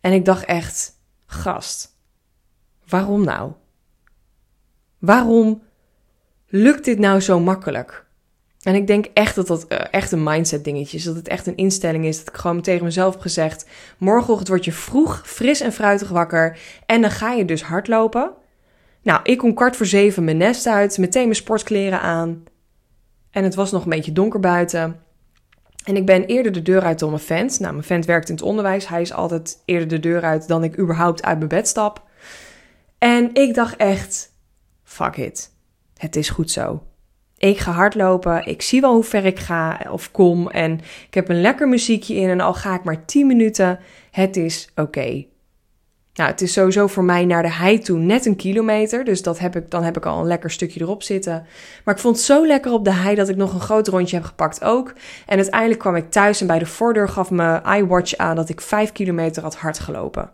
En 0.00 0.12
ik 0.12 0.24
dacht 0.24 0.44
echt, 0.44 0.92
gast, 1.26 1.96
waarom 2.88 3.24
nou? 3.24 3.52
Waarom 4.98 5.62
lukt 6.46 6.84
dit 6.84 6.98
nou 6.98 7.20
zo 7.20 7.40
makkelijk? 7.40 8.06
En 8.62 8.74
ik 8.74 8.86
denk 8.86 9.06
echt 9.14 9.34
dat 9.34 9.46
dat 9.46 9.66
uh, 9.68 9.78
echt 9.90 10.12
een 10.12 10.22
mindset 10.22 10.64
dingetje 10.64 10.96
is. 10.96 11.04
Dat 11.04 11.16
het 11.16 11.28
echt 11.28 11.46
een 11.46 11.56
instelling 11.56 12.04
is. 12.04 12.18
Dat 12.18 12.34
ik 12.34 12.40
gewoon 12.40 12.60
tegen 12.60 12.84
mezelf 12.84 13.12
heb 13.12 13.22
gezegd: 13.22 13.66
morgenochtend 13.98 14.48
word 14.48 14.64
je 14.64 14.72
vroeg, 14.72 15.22
fris 15.24 15.60
en 15.60 15.72
fruitig 15.72 16.08
wakker. 16.08 16.58
En 16.86 17.00
dan 17.00 17.10
ga 17.10 17.32
je 17.32 17.44
dus 17.44 17.62
hardlopen. 17.62 18.32
Nou, 19.02 19.20
ik 19.22 19.38
kom 19.38 19.54
kwart 19.54 19.76
voor 19.76 19.86
zeven 19.86 20.24
mijn 20.24 20.36
nest 20.36 20.66
uit, 20.66 20.98
meteen 20.98 21.22
mijn 21.22 21.34
sportkleren 21.34 22.00
aan. 22.00 22.44
En 23.38 23.44
het 23.44 23.54
was 23.54 23.70
nog 23.70 23.84
een 23.84 23.90
beetje 23.90 24.12
donker 24.12 24.40
buiten. 24.40 25.00
En 25.84 25.96
ik 25.96 26.06
ben 26.06 26.24
eerder 26.24 26.52
de 26.52 26.62
deur 26.62 26.82
uit 26.82 26.98
dan 26.98 27.10
mijn 27.10 27.22
vent. 27.22 27.60
Nou, 27.60 27.72
mijn 27.72 27.84
vent 27.84 28.04
werkt 28.04 28.28
in 28.28 28.34
het 28.34 28.44
onderwijs. 28.44 28.88
Hij 28.88 29.00
is 29.00 29.12
altijd 29.12 29.62
eerder 29.64 29.88
de 29.88 30.00
deur 30.00 30.22
uit 30.22 30.48
dan 30.48 30.64
ik 30.64 30.78
überhaupt 30.78 31.22
uit 31.22 31.36
mijn 31.36 31.48
bed 31.48 31.68
stap. 31.68 32.02
En 32.98 33.34
ik 33.34 33.54
dacht 33.54 33.76
echt, 33.76 34.32
fuck 34.84 35.16
it. 35.16 35.50
Het 35.96 36.16
is 36.16 36.28
goed 36.28 36.50
zo. 36.50 36.82
Ik 37.36 37.58
ga 37.58 37.70
hardlopen. 37.72 38.46
Ik 38.46 38.62
zie 38.62 38.80
wel 38.80 38.92
hoe 38.92 39.04
ver 39.04 39.24
ik 39.24 39.38
ga 39.38 39.86
of 39.90 40.10
kom. 40.10 40.48
En 40.48 40.80
ik 41.06 41.14
heb 41.14 41.28
een 41.28 41.40
lekker 41.40 41.68
muziekje 41.68 42.14
in. 42.14 42.28
En 42.28 42.40
al 42.40 42.54
ga 42.54 42.74
ik 42.74 42.84
maar 42.84 43.04
10 43.04 43.26
minuten. 43.26 43.78
Het 44.10 44.36
is 44.36 44.68
oké. 44.74 45.24
Nou, 46.18 46.30
het 46.30 46.40
is 46.40 46.52
sowieso 46.52 46.86
voor 46.86 47.04
mij 47.04 47.24
naar 47.24 47.42
de 47.42 47.52
hei 47.52 47.78
toe 47.78 47.98
net 47.98 48.26
een 48.26 48.36
kilometer. 48.36 49.04
Dus 49.04 49.22
dat 49.22 49.38
heb 49.38 49.56
ik, 49.56 49.70
dan 49.70 49.82
heb 49.82 49.96
ik 49.96 50.06
al 50.06 50.20
een 50.20 50.26
lekker 50.26 50.50
stukje 50.50 50.80
erop 50.80 51.02
zitten. 51.02 51.46
Maar 51.84 51.94
ik 51.94 52.00
vond 52.00 52.16
het 52.16 52.24
zo 52.24 52.46
lekker 52.46 52.72
op 52.72 52.84
de 52.84 52.92
hei 52.92 53.14
dat 53.14 53.28
ik 53.28 53.36
nog 53.36 53.54
een 53.54 53.60
groot 53.60 53.88
rondje 53.88 54.16
heb 54.16 54.24
gepakt 54.24 54.64
ook. 54.64 54.92
En 55.26 55.36
uiteindelijk 55.36 55.80
kwam 55.80 55.94
ik 55.96 56.10
thuis 56.10 56.40
en 56.40 56.46
bij 56.46 56.58
de 56.58 56.66
voordeur 56.66 57.08
gaf 57.08 57.30
mijn 57.30 57.62
iWatch 57.78 58.16
aan 58.16 58.36
dat 58.36 58.48
ik 58.48 58.60
5 58.60 58.92
kilometer 58.92 59.42
had 59.42 59.56
hard 59.56 59.78
gelopen. 59.78 60.30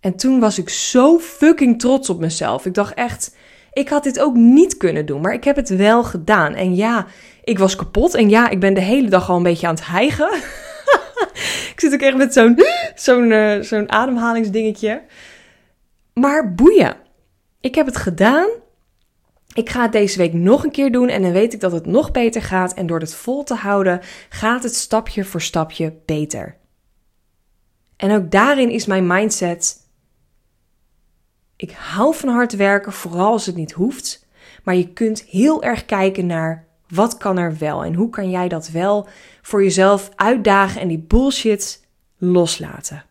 En 0.00 0.16
toen 0.16 0.40
was 0.40 0.58
ik 0.58 0.68
zo 0.68 1.18
fucking 1.18 1.80
trots 1.80 2.10
op 2.10 2.20
mezelf. 2.20 2.66
Ik 2.66 2.74
dacht 2.74 2.94
echt, 2.94 3.36
Ik 3.72 3.88
had 3.88 4.02
dit 4.02 4.20
ook 4.20 4.34
niet 4.34 4.76
kunnen 4.76 5.06
doen, 5.06 5.20
maar 5.20 5.32
ik 5.32 5.44
heb 5.44 5.56
het 5.56 5.68
wel 5.68 6.04
gedaan. 6.04 6.54
En 6.54 6.74
ja, 6.74 7.06
ik 7.44 7.58
was 7.58 7.76
kapot. 7.76 8.14
En 8.14 8.28
ja, 8.28 8.48
ik 8.48 8.60
ben 8.60 8.74
de 8.74 8.80
hele 8.80 9.08
dag 9.08 9.30
al 9.30 9.36
een 9.36 9.42
beetje 9.42 9.66
aan 9.66 9.74
het 9.74 9.86
hijgen. 9.86 10.30
ik 11.72 11.74
zit 11.76 11.92
ook 11.92 12.00
echt 12.00 12.16
met 12.16 12.32
zo'n 12.94 13.30
uh, 13.30 13.60
zo'n 13.60 13.92
ademhalingsdingetje. 13.92 15.02
Maar 16.12 16.54
boeien. 16.54 16.96
Ik 17.60 17.74
heb 17.74 17.86
het 17.86 17.96
gedaan. 17.96 18.48
Ik 19.52 19.70
ga 19.70 19.82
het 19.82 19.92
deze 19.92 20.18
week 20.18 20.32
nog 20.32 20.64
een 20.64 20.70
keer 20.70 20.92
doen 20.92 21.08
en 21.08 21.22
dan 21.22 21.32
weet 21.32 21.52
ik 21.52 21.60
dat 21.60 21.72
het 21.72 21.86
nog 21.86 22.10
beter 22.10 22.42
gaat. 22.42 22.74
En 22.74 22.86
door 22.86 23.00
het 23.00 23.14
vol 23.14 23.44
te 23.44 23.54
houden 23.54 24.00
gaat 24.28 24.62
het 24.62 24.74
stapje 24.74 25.24
voor 25.24 25.40
stapje 25.40 25.94
beter. 26.06 26.56
En 27.96 28.10
ook 28.10 28.30
daarin 28.30 28.70
is 28.70 28.86
mijn 28.86 29.06
mindset. 29.06 29.76
Ik 31.56 31.70
hou 31.70 32.14
van 32.14 32.28
hard 32.28 32.56
werken, 32.56 32.92
vooral 32.92 33.32
als 33.32 33.46
het 33.46 33.56
niet 33.56 33.72
hoeft. 33.72 34.26
Maar 34.64 34.74
je 34.74 34.92
kunt 34.92 35.22
heel 35.22 35.62
erg 35.62 35.84
kijken 35.84 36.26
naar 36.26 36.65
wat 36.88 37.16
kan 37.16 37.38
er 37.38 37.56
wel 37.58 37.84
en 37.84 37.94
hoe 37.94 38.10
kan 38.10 38.30
jij 38.30 38.48
dat 38.48 38.68
wel 38.68 39.08
voor 39.42 39.62
jezelf 39.62 40.10
uitdagen 40.14 40.80
en 40.80 40.88
die 40.88 41.04
bullshit 41.06 41.86
loslaten. 42.18 43.04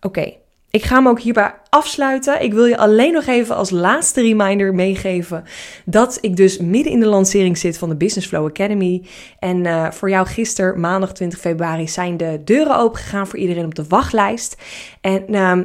Oké, 0.00 0.32
ik 0.70 0.82
ga 0.82 0.96
hem 0.96 1.08
ook 1.08 1.20
hierbij 1.20 1.54
afsluiten. 1.68 2.42
Ik 2.42 2.52
wil 2.52 2.64
je 2.64 2.76
alleen 2.76 3.12
nog 3.12 3.26
even 3.26 3.56
als 3.56 3.70
laatste 3.70 4.20
reminder 4.20 4.74
meegeven 4.74 5.44
dat 5.84 6.18
ik 6.20 6.36
dus 6.36 6.58
midden 6.58 6.92
in 6.92 7.00
de 7.00 7.06
lancering 7.06 7.58
zit 7.58 7.78
van 7.78 7.88
de 7.88 7.96
Business 7.96 8.28
Flow 8.28 8.46
Academy. 8.46 9.02
En 9.38 9.64
uh, 9.64 9.90
voor 9.90 10.10
jou 10.10 10.26
gisteren, 10.26 10.80
maandag 10.80 11.12
20 11.12 11.38
februari, 11.38 11.88
zijn 11.88 12.16
de 12.16 12.40
deuren 12.44 12.78
open 12.78 13.00
gegaan 13.00 13.26
voor 13.26 13.38
iedereen 13.38 13.64
op 13.64 13.74
de 13.74 13.84
wachtlijst. 13.88 14.56
En 15.00 15.24
uh, 15.28 15.58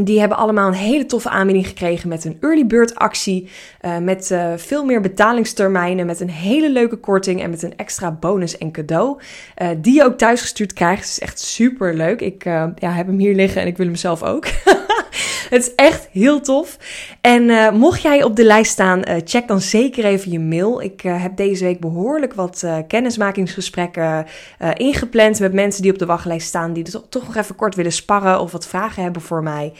die 0.00 0.20
hebben 0.20 0.38
allemaal 0.38 0.68
een 0.68 0.74
hele 0.74 1.06
toffe 1.06 1.28
aanbieding 1.28 1.66
gekregen 1.66 2.08
met 2.08 2.24
een 2.24 2.36
early 2.40 2.66
bird 2.66 2.94
actie. 2.94 3.48
Uh, 3.82 3.98
met 3.98 4.30
uh, 4.30 4.52
veel 4.56 4.84
meer 4.84 5.00
betalingstermijnen, 5.00 6.06
met 6.06 6.20
een 6.20 6.30
hele 6.30 6.70
leuke 6.70 6.96
korting 6.96 7.42
en 7.42 7.50
met 7.50 7.62
een 7.62 7.76
extra 7.76 8.10
bonus 8.10 8.58
en 8.58 8.72
cadeau. 8.72 9.18
Uh, 9.62 9.68
die 9.76 9.94
je 9.94 10.04
ook 10.04 10.18
thuisgestuurd 10.18 10.72
krijgt. 10.72 11.02
Het 11.02 11.10
is 11.10 11.20
echt 11.20 11.38
super 11.38 11.94
leuk. 11.94 12.20
Ik 12.20 12.44
ja, 12.44 12.72
heb 12.78 13.06
hem 13.06 13.18
hier 13.18 13.34
liggen 13.34 13.60
en 13.60 13.66
ik 13.66 13.76
wil 13.76 13.86
hem 13.86 13.96
zelf 13.96 14.22
ook. 14.22 14.46
het 15.58 15.66
is 15.66 15.74
echt 15.74 16.08
heel 16.12 16.40
tof. 16.40 16.78
En 17.20 17.42
uh, 17.42 17.70
mocht 17.70 18.02
jij 18.02 18.22
op 18.22 18.36
de 18.36 18.44
lijst 18.44 18.72
staan, 18.72 18.98
uh, 19.08 19.14
check 19.24 19.48
dan 19.48 19.60
zeker 19.60 20.04
even 20.04 20.30
je 20.30 20.40
mail. 20.40 20.82
Ik 20.82 21.04
uh, 21.04 21.22
heb 21.22 21.36
deze 21.36 21.64
week 21.64 21.80
behoorlijk 21.80 22.34
wat 22.34 22.66
kennismakingsgesprekken 22.88 24.26
ingepland 24.74 25.40
met 25.40 25.52
mensen 25.52 25.82
die 25.82 25.92
op 25.92 25.98
de 25.98 26.06
wachtlijst 26.06 26.46
staan, 26.46 26.72
die 26.72 26.84
dus 26.84 26.96
toch 27.08 27.26
nog 27.26 27.36
even 27.36 27.54
kort 27.54 27.74
willen 27.74 27.92
sparren 27.92 28.40
of 28.40 28.52
wat 28.52 28.66
vragen 28.66 29.02
hebben 29.02 29.22
voor 29.22 29.42
mij. 29.42 29.72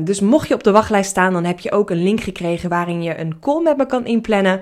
Dus 0.00 0.20
mocht 0.20 0.48
je 0.48 0.54
op 0.54 0.64
de 0.64 0.70
wachtlijst 0.70 1.10
staan, 1.10 1.32
dan 1.32 1.44
heb 1.44 1.60
je 1.60 1.72
ook 1.72 1.90
een 1.90 2.02
link 2.02 2.20
gekregen 2.20 2.68
waarin 2.68 3.02
je 3.02 3.18
een 3.18 3.38
call 3.40 3.62
met 3.62 3.76
me 3.76 3.86
kan 3.86 4.06
inplannen. 4.06 4.60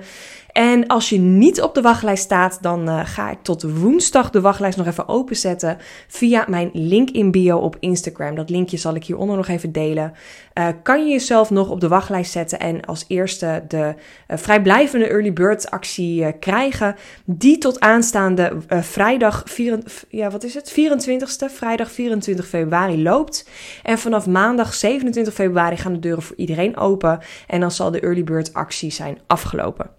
En 0.51 0.87
als 0.87 1.09
je 1.09 1.19
niet 1.19 1.61
op 1.61 1.73
de 1.73 1.81
wachtlijst 1.81 2.23
staat, 2.23 2.57
dan 2.61 2.89
uh, 2.89 2.99
ga 3.03 3.31
ik 3.31 3.37
tot 3.41 3.63
woensdag 3.63 4.29
de 4.29 4.41
wachtlijst 4.41 4.77
nog 4.77 4.87
even 4.87 5.07
openzetten 5.07 5.77
via 6.07 6.45
mijn 6.47 6.69
link 6.73 7.09
in 7.09 7.31
bio 7.31 7.57
op 7.57 7.77
Instagram. 7.79 8.35
Dat 8.35 8.49
linkje 8.49 8.77
zal 8.77 8.95
ik 8.95 9.05
hieronder 9.05 9.35
nog 9.35 9.47
even 9.47 9.71
delen. 9.71 10.13
Uh, 10.53 10.67
kan 10.83 11.05
je 11.05 11.11
jezelf 11.11 11.49
nog 11.49 11.69
op 11.69 11.81
de 11.81 11.87
wachtlijst 11.87 12.31
zetten 12.31 12.59
en 12.59 12.85
als 12.85 13.05
eerste 13.07 13.63
de 13.67 13.77
uh, 13.77 14.37
vrijblijvende 14.37 15.07
early 15.07 15.33
bird 15.33 15.71
actie 15.71 16.31
krijgen, 16.39 16.95
die 17.25 17.57
tot 17.57 17.79
aanstaande 17.79 18.57
vrijdag, 18.67 19.43
vier, 19.45 19.79
ja, 20.09 20.29
wat 20.29 20.43
is 20.43 20.53
het? 20.53 20.71
24ste, 20.71 21.53
vrijdag 21.53 21.91
24 21.91 22.47
februari 22.47 23.03
loopt. 23.03 23.49
En 23.83 23.99
vanaf 23.99 24.27
maandag 24.27 24.73
27 24.99 25.33
februari 25.33 25.77
gaan 25.77 25.93
de 25.93 25.99
deuren 25.99 26.23
voor 26.23 26.35
iedereen 26.35 26.77
open 26.77 27.19
en 27.47 27.59
dan 27.59 27.71
zal 27.71 27.91
de 27.91 27.99
early 27.99 28.23
bird 28.23 28.53
actie 28.53 28.91
zijn 28.91 29.19
afgelopen. 29.27 29.89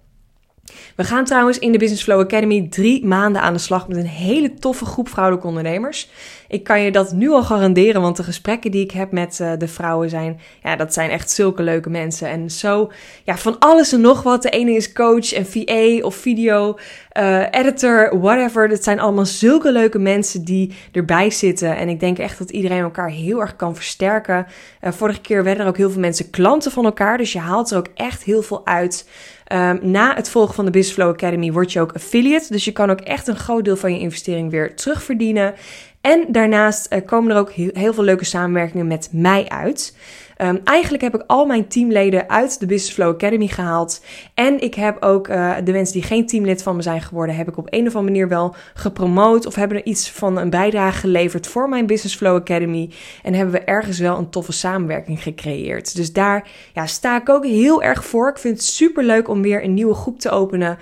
We 0.96 1.04
gaan 1.04 1.24
trouwens 1.24 1.58
in 1.58 1.72
de 1.72 1.78
Business 1.78 2.02
Flow 2.02 2.20
Academy 2.20 2.66
drie 2.68 3.06
maanden 3.06 3.42
aan 3.42 3.52
de 3.52 3.58
slag 3.58 3.88
met 3.88 3.96
een 3.96 4.06
hele 4.06 4.54
toffe 4.54 4.84
groep 4.84 5.08
vrouwelijke 5.08 5.46
ondernemers. 5.46 6.08
Ik 6.48 6.64
kan 6.64 6.80
je 6.80 6.92
dat 6.92 7.12
nu 7.12 7.30
al 7.30 7.42
garanderen, 7.42 8.00
want 8.00 8.16
de 8.16 8.22
gesprekken 8.22 8.70
die 8.70 8.84
ik 8.84 8.90
heb 8.90 9.12
met 9.12 9.38
uh, 9.42 9.52
de 9.58 9.68
vrouwen 9.68 10.10
zijn, 10.10 10.40
ja, 10.62 10.76
dat 10.76 10.92
zijn 10.92 11.10
echt 11.10 11.30
zulke 11.30 11.62
leuke 11.62 11.90
mensen. 11.90 12.28
En 12.28 12.50
zo, 12.50 12.92
ja, 13.24 13.36
van 13.36 13.58
alles 13.58 13.92
en 13.92 14.00
nog 14.00 14.22
wat. 14.22 14.42
De 14.42 14.50
ene 14.50 14.72
is 14.72 14.92
coach 14.92 15.32
en 15.32 15.46
VA 15.46 16.04
of 16.06 16.14
video 16.14 16.78
uh, 17.18 17.44
editor, 17.50 18.20
whatever. 18.20 18.68
Dat 18.68 18.84
zijn 18.84 19.00
allemaal 19.00 19.26
zulke 19.26 19.72
leuke 19.72 19.98
mensen 19.98 20.44
die 20.44 20.74
erbij 20.92 21.30
zitten. 21.30 21.76
En 21.76 21.88
ik 21.88 22.00
denk 22.00 22.18
echt 22.18 22.38
dat 22.38 22.50
iedereen 22.50 22.82
elkaar 22.82 23.10
heel 23.10 23.40
erg 23.40 23.56
kan 23.56 23.74
versterken. 23.74 24.46
Uh, 24.80 24.92
vorige 24.92 25.20
keer 25.20 25.44
werden 25.44 25.62
er 25.62 25.68
ook 25.68 25.76
heel 25.76 25.90
veel 25.90 26.00
mensen 26.00 26.30
klanten 26.30 26.70
van 26.70 26.84
elkaar, 26.84 27.18
dus 27.18 27.32
je 27.32 27.38
haalt 27.38 27.70
er 27.70 27.78
ook 27.78 27.88
echt 27.94 28.22
heel 28.22 28.42
veel 28.42 28.66
uit. 28.66 29.08
Um, 29.52 29.78
na 29.82 30.14
het 30.14 30.30
volgen 30.30 30.54
van 30.54 30.64
de 30.64 30.70
Business 30.70 30.94
Flow 30.94 31.10
Academy 31.10 31.52
word 31.52 31.72
je 31.72 31.80
ook 31.80 31.92
affiliate. 31.92 32.52
Dus 32.52 32.64
je 32.64 32.72
kan 32.72 32.90
ook 32.90 33.00
echt 33.00 33.28
een 33.28 33.36
groot 33.36 33.64
deel 33.64 33.76
van 33.76 33.92
je 33.92 34.00
investering 34.00 34.50
weer 34.50 34.76
terugverdienen. 34.76 35.54
En 36.00 36.24
daarnaast 36.28 36.92
uh, 36.92 36.98
komen 37.06 37.32
er 37.32 37.38
ook 37.38 37.50
heel, 37.50 37.94
veel 37.94 38.04
leuke 38.04 38.24
samenwerkingen 38.24 38.86
met 38.86 39.08
mij 39.12 39.48
uit. 39.48 39.96
Um, 40.42 40.60
eigenlijk 40.64 41.02
heb 41.02 41.14
ik 41.14 41.22
al 41.26 41.46
mijn 41.46 41.68
teamleden 41.68 42.28
uit 42.28 42.60
de 42.60 42.66
Business 42.66 42.94
Flow 42.94 43.14
Academy 43.14 43.46
gehaald. 43.46 44.04
En 44.34 44.60
ik 44.60 44.74
heb 44.74 45.02
ook 45.02 45.28
uh, 45.28 45.56
de 45.64 45.72
mensen 45.72 45.94
die 45.94 46.02
geen 46.02 46.26
teamlid 46.26 46.62
van 46.62 46.76
me 46.76 46.82
zijn 46.82 47.00
geworden, 47.00 47.34
heb 47.34 47.48
ik 47.48 47.56
op 47.56 47.66
een 47.70 47.86
of 47.86 47.94
andere 47.94 48.12
manier 48.12 48.28
wel 48.28 48.54
gepromoot. 48.74 49.46
Of 49.46 49.54
hebben 49.54 49.76
er 49.76 49.84
iets 49.84 50.10
van 50.10 50.38
een 50.38 50.50
bijdrage 50.50 50.98
geleverd 50.98 51.46
voor 51.46 51.68
mijn 51.68 51.86
Business 51.86 52.16
Flow 52.16 52.36
Academy. 52.36 52.90
En 53.22 53.34
hebben 53.34 53.54
we 53.54 53.64
ergens 53.64 53.98
wel 53.98 54.18
een 54.18 54.30
toffe 54.30 54.52
samenwerking 54.52 55.22
gecreëerd. 55.22 55.96
Dus 55.96 56.12
daar 56.12 56.48
ja, 56.74 56.86
sta 56.86 57.20
ik 57.20 57.28
ook 57.28 57.44
heel 57.44 57.82
erg 57.82 58.04
voor. 58.04 58.28
Ik 58.28 58.38
vind 58.38 58.56
het 58.56 58.66
super 58.66 59.04
leuk 59.04 59.28
om 59.28 59.42
weer 59.42 59.64
een 59.64 59.74
nieuwe 59.74 59.94
groep 59.94 60.18
te 60.18 60.30
openen. 60.30 60.78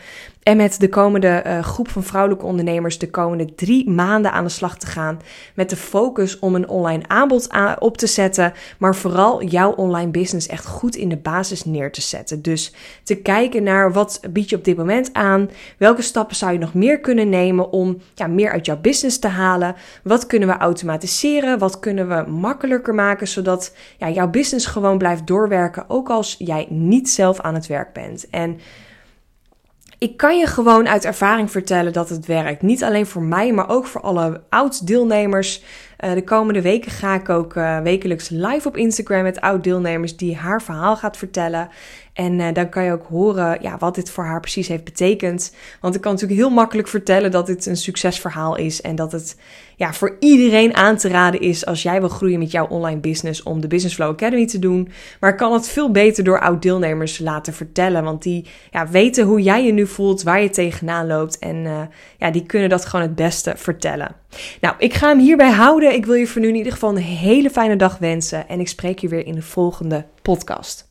En 0.48 0.56
met 0.56 0.80
de 0.80 0.88
komende 0.88 1.42
uh, 1.46 1.62
groep 1.62 1.88
van 1.88 2.02
vrouwelijke 2.02 2.46
ondernemers 2.46 2.98
de 2.98 3.10
komende 3.10 3.54
drie 3.54 3.90
maanden 3.90 4.32
aan 4.32 4.44
de 4.44 4.50
slag 4.50 4.78
te 4.78 4.86
gaan. 4.86 5.20
Met 5.54 5.70
de 5.70 5.76
focus 5.76 6.38
om 6.38 6.54
een 6.54 6.68
online 6.68 7.02
aanbod 7.06 7.48
op 7.78 7.96
te 7.96 8.06
zetten. 8.06 8.52
Maar 8.78 8.96
vooral 8.96 9.44
jouw 9.44 9.70
online 9.70 10.10
business 10.10 10.46
echt 10.46 10.66
goed 10.66 10.96
in 10.96 11.08
de 11.08 11.16
basis 11.16 11.64
neer 11.64 11.92
te 11.92 12.00
zetten. 12.00 12.42
Dus 12.42 12.74
te 13.02 13.14
kijken 13.14 13.62
naar 13.62 13.92
wat 13.92 14.20
bied 14.30 14.50
je 14.50 14.56
op 14.56 14.64
dit 14.64 14.76
moment 14.76 15.12
aan. 15.12 15.50
Welke 15.78 16.02
stappen 16.02 16.36
zou 16.36 16.52
je 16.52 16.58
nog 16.58 16.74
meer 16.74 17.00
kunnen 17.00 17.28
nemen 17.28 17.72
om 17.72 17.98
ja, 18.14 18.26
meer 18.26 18.50
uit 18.50 18.66
jouw 18.66 18.80
business 18.80 19.18
te 19.18 19.28
halen. 19.28 19.74
Wat 20.02 20.26
kunnen 20.26 20.48
we 20.48 20.56
automatiseren? 20.56 21.58
Wat 21.58 21.78
kunnen 21.78 22.08
we 22.08 22.30
makkelijker 22.30 22.94
maken 22.94 23.28
zodat 23.28 23.74
ja, 23.98 24.10
jouw 24.10 24.28
business 24.28 24.66
gewoon 24.66 24.98
blijft 24.98 25.26
doorwerken. 25.26 25.84
Ook 25.88 26.10
als 26.10 26.34
jij 26.38 26.66
niet 26.70 27.10
zelf 27.10 27.40
aan 27.40 27.54
het 27.54 27.66
werk 27.66 27.92
bent. 27.92 28.28
En 28.30 28.58
ik 29.98 30.16
kan 30.16 30.38
je 30.38 30.46
gewoon 30.46 30.88
uit 30.88 31.04
ervaring 31.04 31.50
vertellen 31.50 31.92
dat 31.92 32.08
het 32.08 32.26
werkt. 32.26 32.62
Niet 32.62 32.84
alleen 32.84 33.06
voor 33.06 33.22
mij, 33.22 33.52
maar 33.52 33.68
ook 33.68 33.86
voor 33.86 34.00
alle 34.00 34.42
oud-deelnemers. 34.48 35.62
Uh, 36.04 36.12
de 36.12 36.24
komende 36.24 36.62
weken 36.62 36.90
ga 36.90 37.14
ik 37.14 37.28
ook 37.28 37.54
uh, 37.54 37.80
wekelijks 37.80 38.28
live 38.28 38.68
op 38.68 38.76
Instagram 38.76 39.22
met 39.22 39.40
oud-deelnemers 39.40 40.16
die 40.16 40.36
haar 40.36 40.62
verhaal 40.62 40.96
gaat 40.96 41.16
vertellen. 41.16 41.68
En 42.18 42.38
uh, 42.38 42.46
dan 42.52 42.68
kan 42.68 42.84
je 42.84 42.92
ook 42.92 43.06
horen 43.06 43.58
ja, 43.60 43.76
wat 43.78 43.94
dit 43.94 44.10
voor 44.10 44.24
haar 44.24 44.40
precies 44.40 44.68
heeft 44.68 44.84
betekend. 44.84 45.54
Want 45.80 45.94
ik 45.94 46.00
kan 46.00 46.12
natuurlijk 46.12 46.40
heel 46.40 46.50
makkelijk 46.50 46.88
vertellen 46.88 47.30
dat 47.30 47.46
dit 47.46 47.66
een 47.66 47.76
succesverhaal 47.76 48.56
is. 48.56 48.80
En 48.80 48.96
dat 48.96 49.12
het 49.12 49.36
ja, 49.76 49.92
voor 49.92 50.16
iedereen 50.20 50.74
aan 50.74 50.96
te 50.96 51.08
raden 51.08 51.40
is 51.40 51.66
als 51.66 51.82
jij 51.82 52.00
wil 52.00 52.08
groeien 52.08 52.38
met 52.38 52.50
jouw 52.50 52.66
online 52.66 53.00
business 53.00 53.42
om 53.42 53.60
de 53.60 53.66
Business 53.66 53.94
Flow 53.94 54.10
Academy 54.10 54.46
te 54.46 54.58
doen. 54.58 54.88
Maar 55.20 55.30
ik 55.30 55.36
kan 55.36 55.52
het 55.52 55.68
veel 55.68 55.90
beter 55.90 56.24
door 56.24 56.40
oud-deelnemers 56.40 57.18
laten 57.18 57.52
vertellen. 57.52 58.04
Want 58.04 58.22
die 58.22 58.46
ja, 58.70 58.88
weten 58.88 59.24
hoe 59.24 59.42
jij 59.42 59.64
je 59.64 59.72
nu 59.72 59.86
voelt, 59.86 60.22
waar 60.22 60.42
je 60.42 60.50
tegenaan 60.50 61.06
loopt. 61.06 61.38
En 61.38 61.56
uh, 61.56 61.80
ja, 62.18 62.30
die 62.30 62.46
kunnen 62.46 62.68
dat 62.68 62.84
gewoon 62.84 63.06
het 63.06 63.14
beste 63.14 63.52
vertellen. 63.56 64.14
Nou, 64.60 64.74
ik 64.78 64.94
ga 64.94 65.08
hem 65.08 65.18
hierbij 65.18 65.50
houden. 65.50 65.94
Ik 65.94 66.06
wil 66.06 66.14
je 66.14 66.26
voor 66.26 66.40
nu 66.40 66.48
in 66.48 66.54
ieder 66.54 66.72
geval 66.72 66.90
een 66.90 66.96
hele 66.96 67.50
fijne 67.50 67.76
dag 67.76 67.98
wensen. 67.98 68.48
En 68.48 68.60
ik 68.60 68.68
spreek 68.68 68.98
je 68.98 69.08
weer 69.08 69.26
in 69.26 69.34
de 69.34 69.42
volgende 69.42 70.04
podcast. 70.22 70.87